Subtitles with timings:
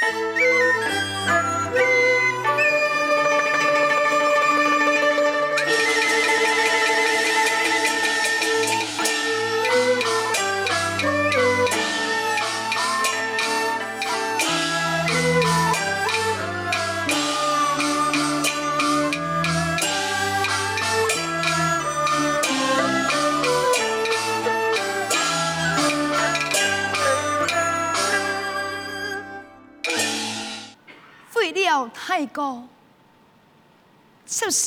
[0.00, 0.47] 太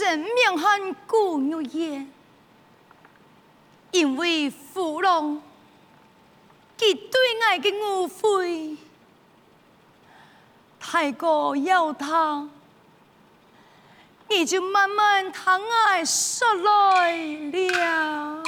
[0.02, 2.12] 出身名翰古玉燕，
[3.92, 5.40] 因为父郎
[6.76, 8.78] 佢对爱的误会，
[10.80, 12.50] 太过要他，
[14.28, 17.14] 你就慢慢疼爱说来
[17.52, 18.44] 了。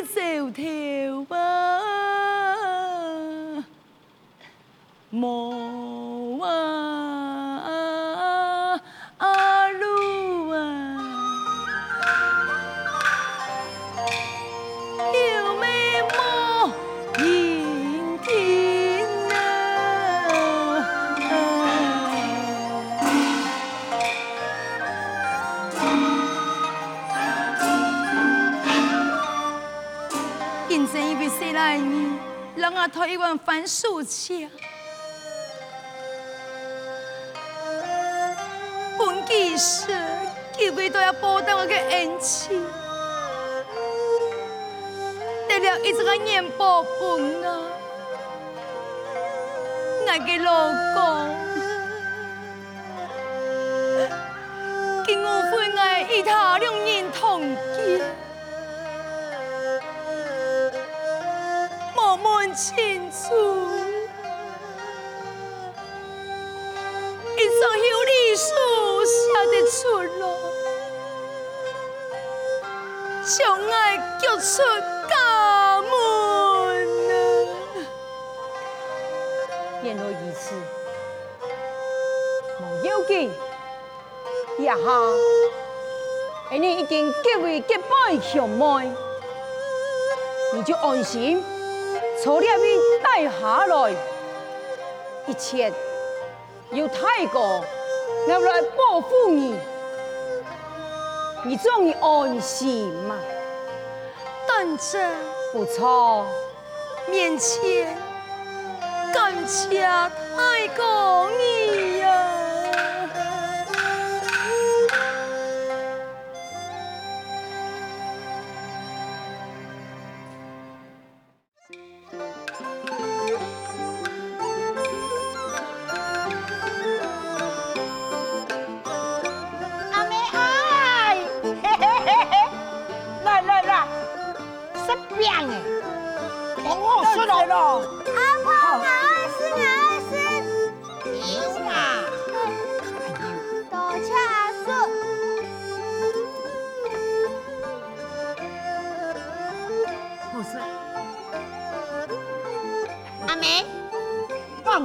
[0.00, 1.80] ơi xèo thiều bơ
[5.10, 5.59] một
[33.06, 34.50] 一碗番薯酱，
[38.98, 39.92] 本其实
[40.52, 42.62] 几位都要报答我的恩情，
[45.48, 47.60] 得了一直个年报本啊，
[50.06, 51.00] 我的老公，
[55.06, 56.72] 给我分爱一他两
[62.60, 62.70] 年。
[62.70, 63.16] 清楚，
[67.36, 68.44] 一张有礼书
[69.06, 69.12] 写
[69.50, 69.78] 得出
[70.20, 70.22] 来，
[73.24, 73.34] 将
[73.70, 74.62] 爱交出
[75.08, 75.12] 家
[75.80, 75.90] 门
[77.08, 77.10] 啊！
[79.82, 80.54] 原来如此，
[82.60, 83.32] 无要紧，
[84.58, 84.76] 爷下，
[86.52, 88.92] 因为已经结为结拜兄妹，
[90.52, 91.42] 你就安心。
[92.22, 93.94] 从那边带下来，
[95.26, 95.72] 一切
[96.70, 99.58] 由太公我来保护你，
[101.46, 103.16] 你终于安心嘛？
[104.46, 104.98] 但这，
[105.50, 106.26] 不错，
[107.06, 107.96] 面前
[109.14, 111.99] 感谢太公你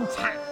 [0.06, 0.44] 呀。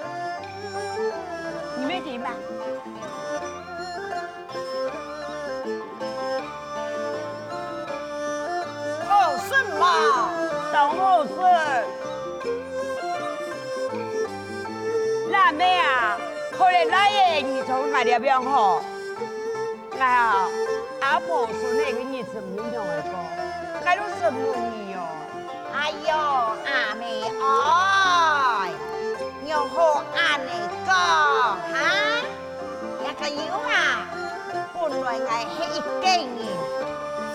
[35.28, 36.38] 爱迄一家人，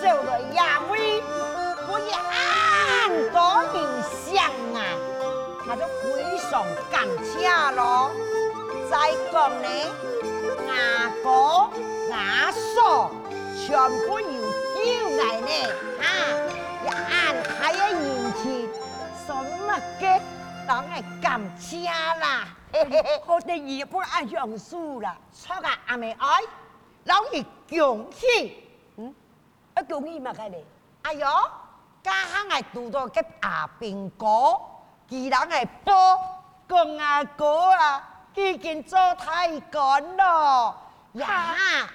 [0.01, 1.21] 走了亚威，
[1.85, 3.37] 可以安多
[3.73, 3.75] 人
[4.25, 4.29] 想
[4.75, 4.77] 啊，
[5.65, 8.11] 那就非常感谢咯。
[8.89, 8.93] 再
[9.31, 9.67] 讲呢。
[10.67, 11.69] 牙哥、
[12.09, 13.11] 牙嫂，
[13.55, 13.67] 全
[14.07, 14.27] 部由
[14.75, 14.79] 叫
[15.17, 15.51] 来呢，
[15.99, 16.03] 哈！
[16.83, 18.69] 也安排嘅人情，
[19.25, 20.19] 什么嘅
[20.67, 26.27] 当然感谢啦，嘿嘿嘿，我哋也不按样数啦，错个，阿妹爱，
[27.05, 28.63] 老爷恭喜，
[28.97, 29.13] 嗯，
[29.73, 30.65] 啊恭喜嘛，个咧，
[31.03, 31.27] 哎呦，
[32.03, 34.59] 家下系拄到个阿兵哥，
[35.07, 35.93] 既然系波，
[36.67, 38.05] 讲阿哥啊。
[38.35, 40.73] 已经做太官咯，
[41.13, 41.89] 呀！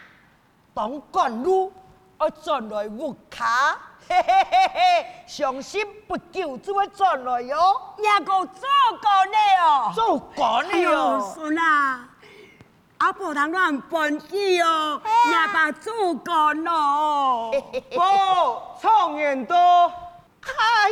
[0.74, 1.72] 当官路
[2.18, 7.56] 我转来屋卡，嘿嘿嘿嘿，伤心不久就会转来哟。
[7.96, 8.68] 也个做
[9.00, 11.32] 官的哦，做官的哦。
[11.34, 12.10] 孙啊，
[13.04, 14.98] 阿婆人乱本事哦，
[15.30, 17.50] 也把做官咯。
[17.90, 18.00] 不，
[18.80, 20.88] 创人多，哎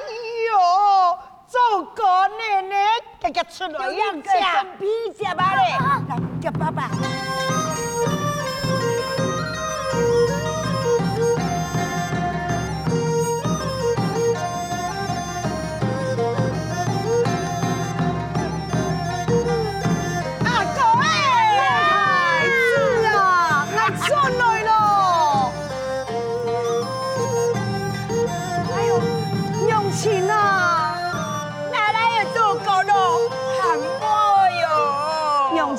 [0.52, 1.18] 呦！
[1.48, 2.74] 做官的呢，
[3.18, 4.86] 家家出来养家，皮
[5.18, 5.72] 夹吧嘞，
[6.10, 6.70] 来叫爸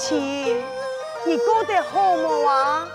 [0.10, 0.16] 爸。
[1.26, 2.88] 你过得好么啊？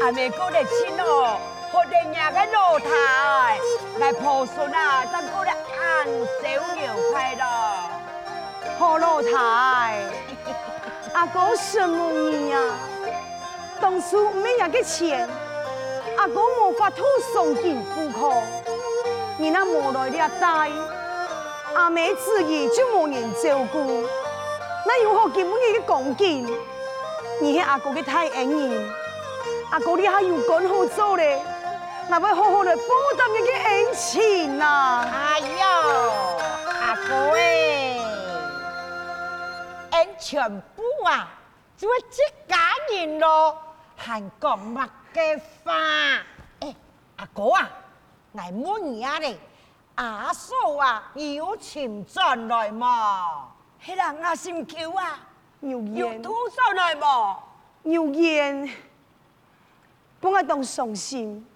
[0.00, 1.38] 还没过得亲哦，
[1.72, 3.58] 我哋 nhà cái đồ 台，
[3.98, 6.06] 来抱孙啊，咱过得安
[6.40, 7.44] 小牛快乐。
[8.78, 10.00] 好老太，
[11.12, 12.58] 阿哥什么你呀？
[13.80, 15.28] 当初没那个钱，
[16.16, 17.02] 阿哥无法度
[17.32, 18.42] 送进户口，
[19.36, 20.70] 你那无来的带，
[21.74, 24.04] 阿妹自己就无人照顾，
[24.86, 26.46] 那如何给我一个贡献？
[27.40, 28.92] 你系阿哥嘅太恩人，
[29.70, 31.40] 阿哥你还有干好做咧，
[32.08, 32.82] 那要好好的报
[33.16, 35.04] 答你嘅恩情呐！
[35.06, 35.66] 哎呦，
[36.80, 38.00] 阿哥诶，
[39.90, 41.28] 恩全部啊，
[41.76, 42.56] 就这家
[42.90, 43.56] 人咯，
[43.96, 45.72] 还讲乜嘅话？
[46.60, 46.74] 诶，
[47.16, 47.70] 阿哥啊，
[48.36, 49.38] 挨满年咧，
[49.94, 53.48] 阿嫂啊，有钱赚来嘛？
[53.84, 55.20] 迄人阿心桥啊！
[55.60, 57.42] 有有多少来无？
[57.84, 58.68] 有烟，
[60.20, 61.46] 不爱当伤心，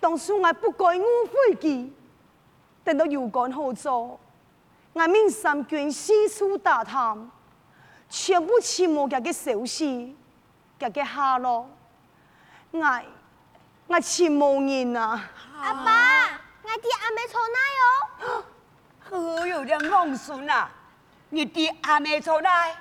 [0.00, 1.90] 当初我不该误会佢，
[2.82, 4.18] 等到有干好做，
[4.92, 7.30] 我命三军四处打探，
[8.08, 10.16] 全部全无家嘅消息，
[10.78, 11.68] 家嘅下落，
[12.70, 13.02] 我
[13.88, 15.30] 我全无人啊！
[15.60, 18.44] 阿爸，我爹还没出来哦。
[19.10, 20.70] 哎呦，这王孙啊，
[21.34, 22.76] 你爹还没出来，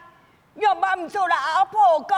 [0.54, 2.16] 要么唔出来阿婆个，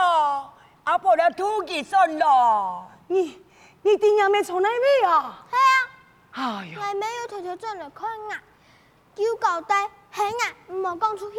[0.84, 2.86] 阿婆的土鸡算咯。
[3.08, 3.42] 你
[3.80, 5.46] 你弟还没出来未啊？
[5.50, 8.42] 系啊，哎呀，我没有偷偷转来看啊，
[9.14, 11.36] 叫交代系啊，唔好讲出去。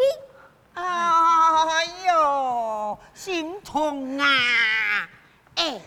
[0.73, 4.25] 哎呦，心痛啊！
[5.57, 5.79] 哎，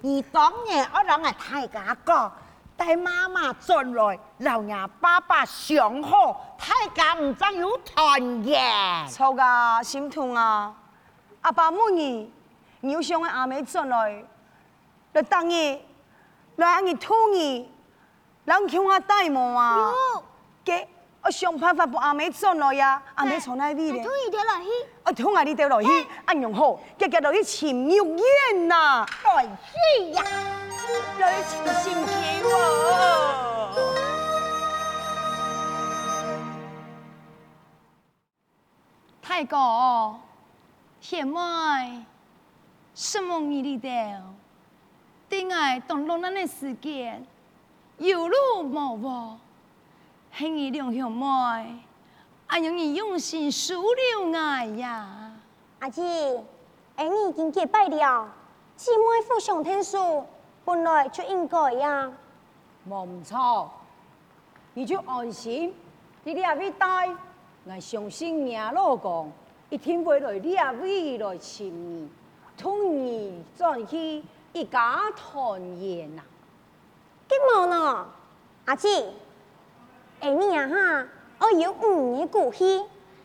[0.00, 2.32] 你当年我让我太家讲，
[2.76, 9.08] 带妈妈进来，老娘爸爸上好，太家唔真有团圆。
[9.08, 10.74] 错噶，心痛啊！
[11.42, 12.30] 阿爸母儿，
[12.80, 14.24] 你要想我阿妹转来，
[15.12, 15.84] 来等你
[16.56, 17.70] 来阿你吐你，
[18.44, 19.92] 人叫我带毛啊！
[20.64, 20.88] 给
[21.24, 23.02] 我想办法把阿妹转来呀！
[23.14, 24.02] 阿妹从哪里咧你？
[24.02, 24.68] 同意掉落去？
[25.06, 25.88] 我同阿你掉落去，
[26.26, 29.06] 安用好，结结落去情玉燕呐！
[29.24, 30.22] 来去呀！
[31.18, 32.12] 来情心机
[32.42, 32.48] 喎。
[39.22, 40.14] 太哥，
[41.00, 41.40] 现在
[42.94, 44.22] 什么你哩的？
[45.30, 47.26] 定爱当落难的时间，
[47.96, 49.38] 有路无无，
[50.36, 51.24] 系你两兄妹，
[52.48, 55.32] 俺让你用心收留爱呀。
[55.78, 56.02] 阿姊，
[56.96, 58.28] 哎，你已经结拜了，
[58.74, 60.24] 姊妹互相听书，
[60.64, 62.12] 本来就应该呀。
[62.90, 63.70] 冇唔错，
[64.72, 65.72] 你就安心，
[66.24, 67.14] 你俩会带，
[67.64, 69.30] 我相信你老公
[69.70, 72.08] 一定会来俩未来亲你，
[72.56, 74.20] 同你转去
[74.52, 76.22] 一家团圆呐。
[77.28, 78.04] 结冇呢，
[78.64, 78.88] 阿姊，
[80.20, 81.06] 哎你啊哈，
[81.38, 82.84] 我有五年古稀，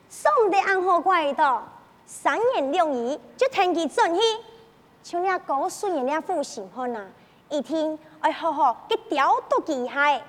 [0.10, 1.63] 送得安好怪的，
[2.05, 4.22] 三言两语就听佢转去，
[5.03, 7.08] 像俩高顺人俩父亲看呐，
[7.50, 10.22] 一听哎好好，佢调都厉害。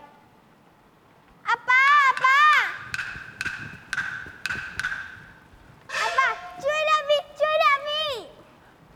[1.43, 2.27] 阿爸阿爸，
[5.89, 8.29] 阿爸追两米追两米。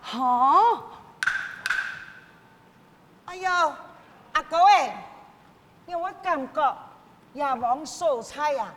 [0.00, 0.82] 哈？
[3.24, 3.50] 哎呦，
[4.34, 5.04] 阿哥哎，
[5.86, 6.76] 因为我感觉
[7.34, 8.72] 也往素菜呀，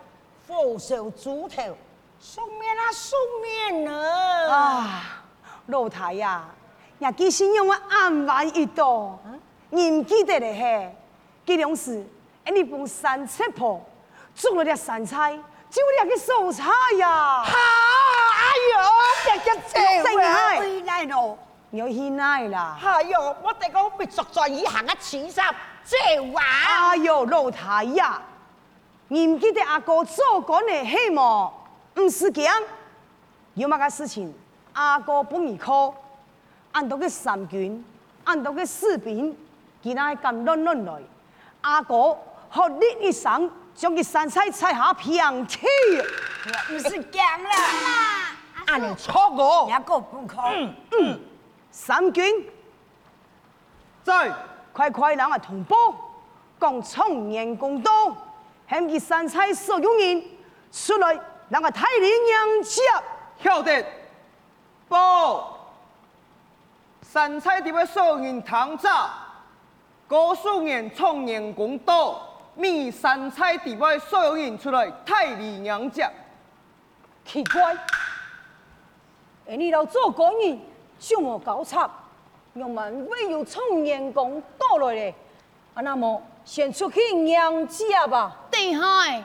[0.48, 1.78] 火烧猪头，
[2.20, 4.52] 送面啊送面呢。
[4.52, 5.24] 啊，
[5.68, 6.44] 老太呀，
[6.98, 9.18] 也记信用我安排一道，
[9.70, 10.96] 你唔记得嘞嘿？
[11.46, 12.04] 这种事，
[12.46, 13.80] 哎，你帮三七婆
[14.34, 15.38] 做了点山菜，
[15.70, 16.66] 就两个素菜
[16.98, 17.44] 呀。
[17.44, 17.54] 哈，
[18.42, 18.82] 哎呦，
[19.24, 21.38] 这个这哎回来咯。
[21.70, 22.78] 你要去哪啦？
[22.84, 25.46] 哎呦，我哋讲别作在以行嘅此生，
[25.86, 26.42] 这话。
[26.42, 28.22] 哎呦，老太呀，
[29.10, 31.54] 你唔记得阿哥做过的戏么？
[31.96, 32.46] 唔是讲，
[33.54, 34.34] 有乜个事情，
[34.74, 35.94] 阿哥帮你靠，
[36.74, 37.84] 按到个三军，
[38.26, 39.36] 按到个士兵，
[39.82, 41.02] 佢那咁乱乱来，
[41.62, 42.18] 阿哥
[42.52, 45.66] 学你一生，将佢山菜菜下平起。
[46.72, 47.52] 唔是讲啦，
[48.68, 49.70] 按你错我。
[49.70, 50.38] 一个不可。
[51.72, 52.46] 三军，
[54.04, 54.32] 在
[54.74, 55.76] 快快让我同胞
[56.60, 57.92] 讲청年公道，
[58.70, 60.24] 向佢山菜所有人
[60.72, 61.20] 出来，
[61.50, 62.82] 让我太平洋接。
[63.42, 63.86] 晓得
[64.90, 65.58] 报
[67.02, 69.10] 山菜地位所有人堂早，
[70.08, 72.20] 高素年청年公道，
[72.56, 76.10] 米山菜地位所有人出来太平洋接。
[77.26, 77.76] 奇怪，
[79.48, 80.60] 哎你老做工人
[81.00, 81.90] 就冇搞错，
[82.54, 85.16] 又问为有청年公到来咧，
[85.74, 88.36] 啊那么先出去娘家吧。
[88.60, 89.24] 对海，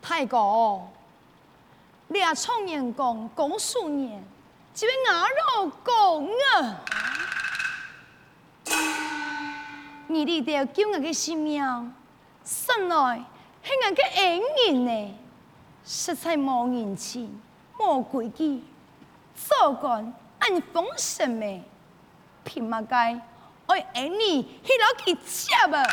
[0.00, 0.80] 太哥，
[2.08, 4.24] 你啊创年公公数年，
[4.74, 6.80] 这位我老公啊，
[10.06, 11.62] 你哋都要叫我嘅性命，
[12.42, 13.22] 生来
[13.64, 15.14] 系我嘅恩人呢，
[15.84, 17.38] 实在冇人情，
[17.78, 18.64] 冇规矩，
[19.36, 21.62] 做官按风声咩，
[22.44, 23.20] 凭乜解
[23.66, 25.84] 爱恩你去攞去接啊？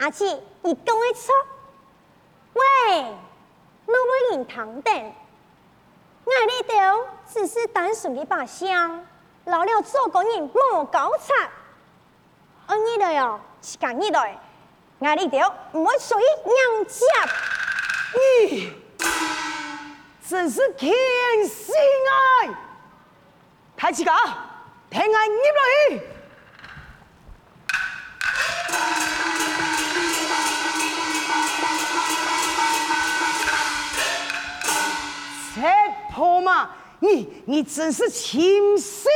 [0.00, 0.24] 阿姊，
[0.62, 1.34] 你讲的错。
[2.54, 4.94] 喂，老母人堂等，
[6.24, 9.06] 我呢度只是单纯的把香，
[9.44, 11.36] 老了做工人莫搞错。
[12.68, 14.18] 我呢度哟，是讲呢度，
[15.00, 15.36] 我呢度
[15.78, 17.04] 唔会属于娘家。
[18.14, 18.72] 咦，
[20.26, 20.94] 真是天
[21.46, 21.74] 心
[22.40, 22.48] 爱！
[23.76, 24.16] 太子家，
[24.88, 26.02] 听我入来。
[37.00, 39.08] 你你真是情绪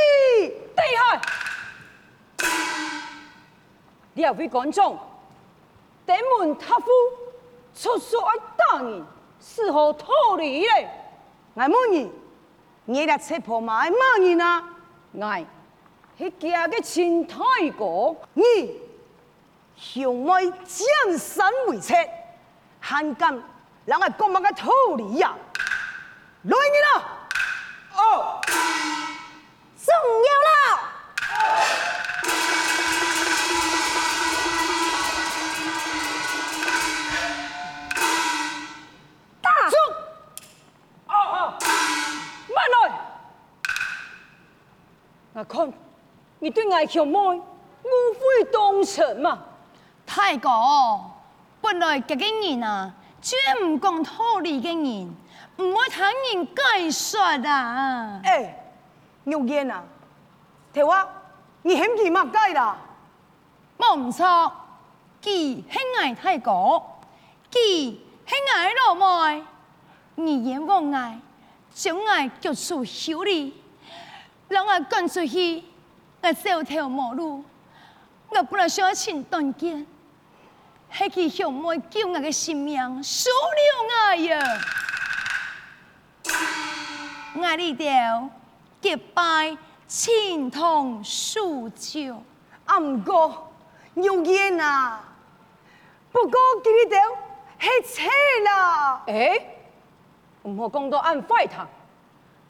[0.43, 1.21] 厉害！
[4.15, 4.97] 两位观众，
[6.05, 6.83] 登门踏户，
[7.75, 9.03] 出手爱打你，
[9.39, 10.89] 是何道理嘞？
[11.55, 12.11] 俺问你，
[12.85, 14.63] 你俩吃破嘛爱骂你呢？
[15.21, 15.45] 爱
[16.17, 17.37] 是家个亲太
[17.77, 18.81] 哥，你
[19.77, 22.09] 向外江山为贼，
[22.79, 23.39] 还敢
[23.85, 25.35] 让俺讲嘛个道理呀？
[26.47, 27.27] 来人啊！
[27.95, 28.39] 哦，
[29.83, 29.87] 重
[30.27, 30.53] 要了。
[39.41, 39.75] 打住！
[41.07, 41.57] 哦哦，
[42.53, 42.77] 慢来！
[45.33, 45.73] 我看
[46.37, 47.41] 你对爱兄妹误
[48.13, 49.39] 会当成嘛？
[50.05, 50.49] 太哥，
[51.59, 54.11] 本来这个人啊，绝唔讲道
[54.43, 55.15] 理嘅人，
[55.57, 58.21] 唔会听人解说啊。
[58.23, 58.55] 哎，
[59.23, 59.83] 牛烟啊，
[60.73, 61.07] 睇话，
[61.61, 62.77] 你嫌弃嘛解啦？
[63.77, 64.51] 冇唔错，
[65.21, 65.65] 佢系
[65.99, 66.51] 爱太哥，
[67.51, 69.43] 佢系爱老妹，
[70.15, 71.19] 你眼望爱，
[71.73, 73.61] 将爱脚出修理，
[74.47, 75.63] 让我赶出去，
[76.21, 77.43] 我走条马路，
[78.29, 79.85] 我本来想要请断剑，
[80.91, 84.39] 系佢向妹救我嘅性命，收了我呀！
[87.35, 88.29] 我呢条
[88.81, 92.15] 结拜情同诉旧。
[92.65, 93.51] 啊，唔过
[93.93, 95.03] 牛烟啊，
[96.11, 96.31] 不过
[96.63, 96.97] 佢哋都
[97.59, 98.03] 系错
[98.45, 99.03] 啦。
[99.07, 99.37] 哎，
[100.43, 101.67] 唔好讲到按坏他，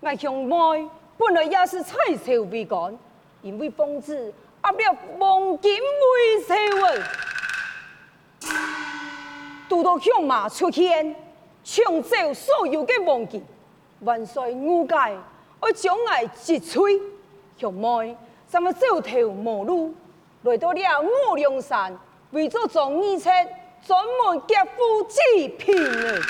[0.01, 2.97] 爱兄妹本来也是彩袖为干，
[3.41, 7.03] 因为疯子压了黄金为社会，
[9.67, 11.15] 拄到向马出现，
[11.63, 13.43] 抢走所有的黄金，
[14.01, 15.17] 万岁误解，
[15.59, 16.99] 我将爱一吹，
[17.57, 18.15] 兄妹
[18.47, 19.95] 咱们走条马路，
[20.43, 21.97] 来到了五龙山，
[22.31, 23.29] 为咗做义车，
[23.85, 26.21] 专门劫富济贫的。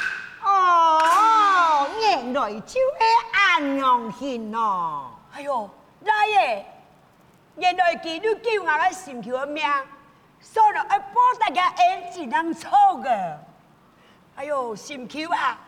[0.43, 2.81] 哦，原来就系
[3.33, 5.11] 安阳县哦。
[5.33, 5.69] 哎呦，
[6.01, 6.65] 来耶，
[7.57, 9.63] 原来佢都救我嘅心桥嘅命，
[10.39, 12.69] 所以爱帮大家恩只能错
[13.03, 13.35] 嘅。
[14.35, 15.59] 哎呦，心桥啊，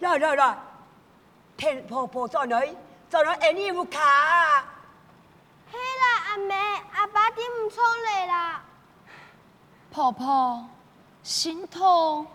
[0.00, 0.56] 来来来，
[1.56, 2.74] 听婆婆再来，
[3.08, 3.98] 再来恩义无卡。
[5.70, 6.54] 系啦，阿妹，
[6.92, 8.62] 阿爸点唔出嚟啦？
[9.90, 10.68] 婆婆，
[11.22, 12.26] 心痛。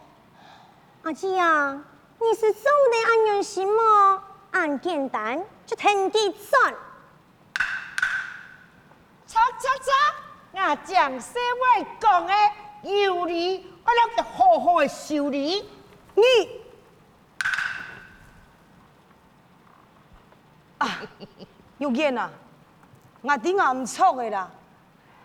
[1.03, 1.79] 阿姊啊，
[2.19, 4.23] 你是做的安用心吗？
[4.51, 6.73] 按简单就听佢算。
[9.27, 9.93] 错错错，
[10.51, 12.33] 我将社会讲的
[12.81, 15.69] 有理，我俩就好好的修理
[16.15, 16.23] 你
[20.81, 20.99] 啊，
[21.77, 22.27] 牛烟啊，
[23.21, 24.49] 我点解唔错的啦？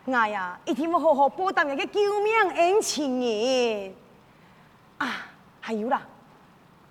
[0.05, 3.90] 我呀，一定要好好报答人嘅救命恩情嘅。
[4.99, 5.27] 啊，
[5.62, 6.03] 还有啦，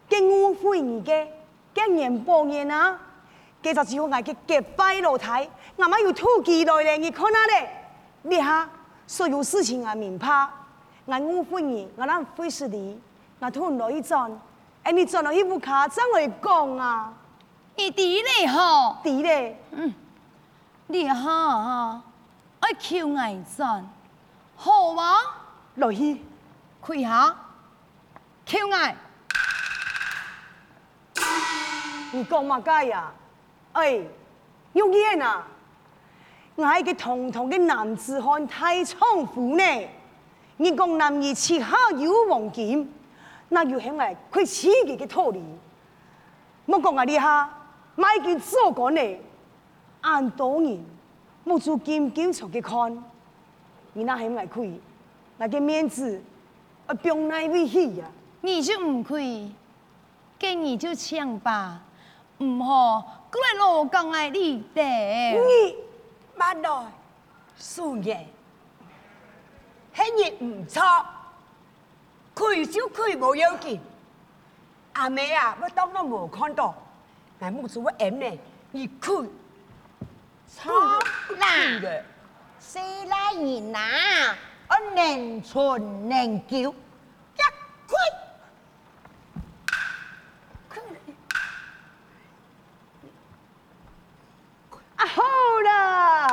[0.10, 1.28] 跟误会你嘅，
[1.76, 3.00] 跟年报年啊，
[3.62, 7.70] 继续只好挨嘅结拜老太，我妈有突击来咧，你看下咧，
[8.24, 8.68] 你哈
[9.06, 10.28] 所有事情啊明白，
[11.06, 13.00] 我误会你，我让费事你，
[13.38, 14.32] 我突然来一转，
[14.82, 17.14] 哎，你转到一副卡怎来讲啊？
[17.78, 19.60] 你弟你好，弟咧，
[20.88, 22.02] 你好哈，
[22.62, 23.86] 爱求爱赞，
[24.56, 25.18] 好吗？
[25.76, 26.22] 落去，
[26.82, 27.36] 开下，
[28.46, 28.96] 求爱，
[32.14, 33.12] 你讲嘛解呀？
[33.74, 34.02] 哎，
[34.72, 35.46] 有眼啊，
[36.56, 39.64] 我系个堂堂嘅男子汉太仓库呢。
[40.58, 42.90] 你讲男儿膝下有黄金，
[43.50, 45.44] 那又系咪佢自己嘅道理？
[46.66, 47.50] 莫讲啊，你哈
[47.96, 49.02] 买件做过呢，
[50.02, 50.84] 按多年
[51.46, 53.04] 冇做金金出去看，
[53.94, 54.80] 你那系咪亏？
[55.38, 56.22] 那个面子
[56.88, 58.06] 啊，병奈为起呀？
[58.42, 59.50] 你就唔亏，
[60.38, 61.82] 给你就抢吧，
[62.40, 64.82] 唔好过来老讲爱你的。
[64.82, 65.76] 你
[66.36, 66.92] 慢来，
[67.58, 68.28] 素颜，
[69.96, 70.82] 迄日唔错，
[72.36, 73.80] 开就开无要紧。
[74.94, 76.74] 阿妹啊，我当我无看到，
[77.40, 78.40] 俺母子我 M 呢，
[78.72, 79.12] 你开
[80.48, 81.00] 错啦。
[81.38, 82.02] 啦，
[82.60, 83.80] 四来人呐，
[84.70, 86.74] 我能存能救，一
[87.38, 87.96] 开。
[94.96, 95.22] 啊好
[95.66, 96.32] 啦，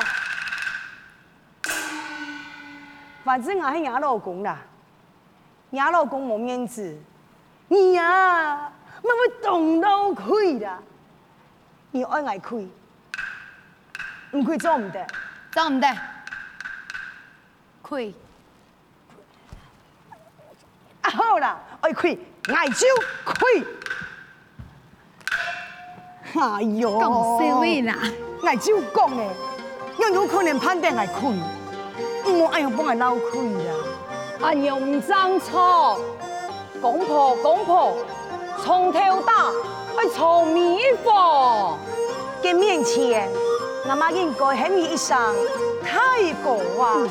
[3.25, 4.61] 反正我是伢老公啦，
[5.73, 6.97] 伢老公没面子，
[7.67, 10.81] 你呀，咪会动到亏啦。
[11.93, 12.57] 你爱爱开，
[14.33, 15.07] 唔开做唔得。
[15.53, 15.87] 做唔得，
[17.83, 18.13] 开，
[21.03, 22.87] 啊好啦，爱开，爱就
[23.27, 23.35] 开。
[26.41, 27.99] 哎呦，讲笑话啦，
[28.47, 29.31] 爱就讲诶，
[29.99, 33.75] 要有可能判定爱开，唔好爱用帮爱闹开啦。
[34.41, 36.01] 俺又唔争错，
[36.81, 37.99] 公婆公婆，
[38.65, 39.53] 从头打，
[40.03, 41.79] 爱从米房。
[42.43, 43.31] 见面前，
[43.89, 45.17] 我妈应该喊你一声
[45.81, 47.07] 太高啊。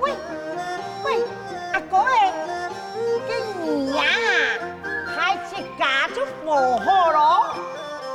[0.00, 0.12] 喂
[1.04, 1.22] 喂，
[1.72, 2.32] 阿哥诶，
[3.28, 4.02] 今年呀，
[5.14, 7.46] 开始嫁出婆婆咯，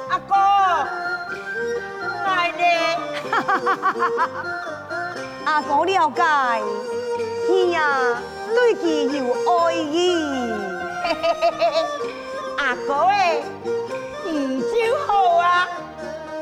[0.09, 0.35] 阿哥，
[2.25, 2.63] 爱呢？
[5.47, 6.21] 阿哥了解，
[7.49, 8.17] 你呀
[8.53, 10.70] 对佢有爱意。
[12.57, 13.43] 阿哥诶，
[14.25, 14.65] 你就
[15.05, 15.67] 好啊，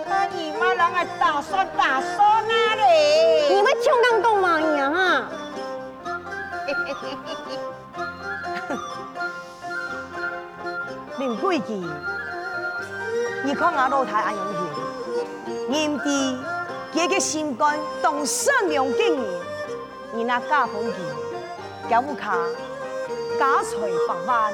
[0.10, 3.62] 阿姨妈人个大嫂大嫂那你咧。
[3.64, 4.92] 们听当懂吗呀？
[4.92, 5.24] 哈，
[11.18, 11.84] 林贵记，
[13.44, 16.38] 你看我老太安用去，年底
[16.94, 19.42] 几个心肝当善良经营，
[20.14, 20.94] 你那嫁本记，
[21.90, 22.38] 脚不卡，
[23.40, 24.54] 家财百万，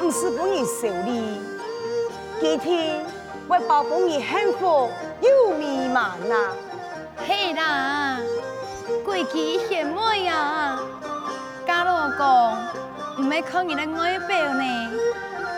[0.00, 1.38] 唔是本人手里。
[2.40, 3.04] 今天
[3.46, 6.34] 为保本人幸福又美满呐。
[7.18, 8.16] 嘿啦，
[9.04, 10.80] 贵气贤妹啊，
[11.66, 12.56] 家老公
[13.22, 14.90] 唔系看你的外表呢，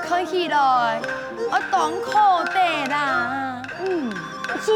[0.02, 1.00] 看起来
[1.48, 4.12] 我当可得啦，嗯，
[4.66, 4.72] 姐，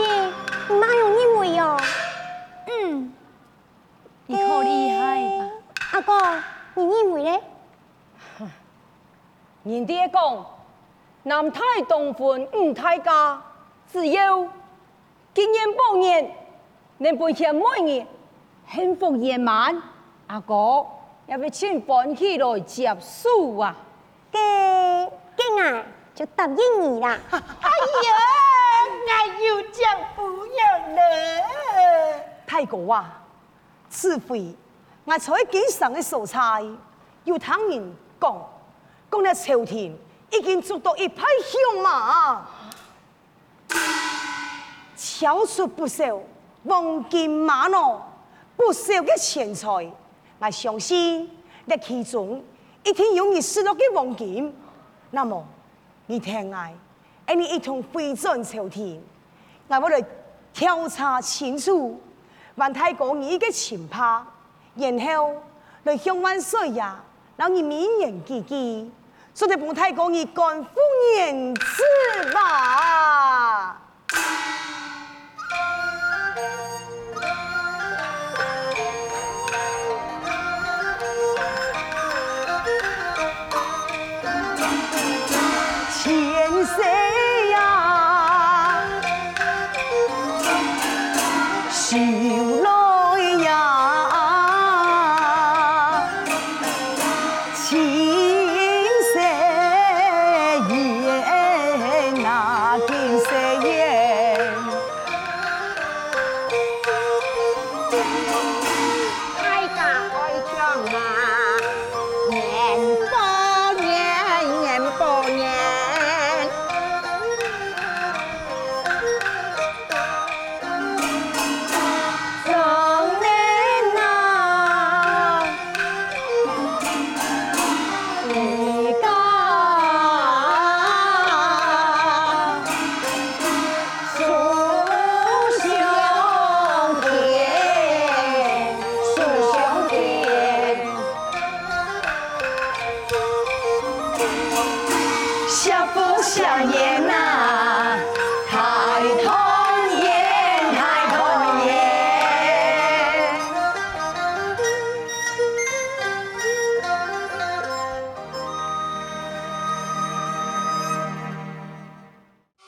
[0.69, 1.77] 你哪有认为哦？
[2.69, 3.13] 嗯，
[4.27, 5.51] 你可厉害吧？
[5.95, 6.43] 阿哥，
[6.75, 7.41] 你认为呢？
[9.67, 10.47] 人哋讲，
[11.25, 13.43] 男太当婚，女太嫁，
[13.93, 14.49] 只有
[15.35, 16.31] 经验丰年，
[16.99, 18.07] 能陪前每年
[18.71, 19.83] 幸福圆满。
[20.29, 20.87] 阿哥，
[21.27, 23.75] 要不请搬起来接数啊？
[24.31, 24.39] 嘅
[25.37, 27.19] 嘅爱就答应你啦。
[27.33, 28.09] 哎呀，
[29.09, 32.23] 我又讲不要了。
[32.47, 33.21] 太公啊，
[33.91, 34.55] 此回
[35.05, 36.63] 我在经上的素菜，
[37.25, 38.49] 有听人讲，
[39.11, 39.99] 讲了朝廷
[40.31, 42.47] 已经做到一批凶马，
[44.97, 46.21] 超出不少
[46.67, 48.03] 黄金玛瑙，
[48.57, 49.69] 不少嘅钱财。
[50.39, 51.31] 我相信，
[51.67, 52.45] 在其中
[52.85, 54.55] 一定有你失落嘅黄金。
[55.11, 55.47] 那么，
[56.07, 56.57] 你听我，
[57.27, 59.03] 和你一同回转朝廷，
[59.69, 60.07] 我为了
[60.53, 62.01] 调查清楚。
[62.59, 64.27] 还太过你嘅前怕，
[64.77, 65.43] 然后
[65.83, 66.99] 来向万岁呀，
[67.37, 68.91] 让你名言记记，
[69.35, 70.71] 说得帮太过你干夫
[71.19, 73.46] 人知吧。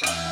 [0.00, 0.27] Bye.